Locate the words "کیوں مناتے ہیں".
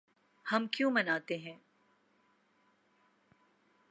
0.67-1.57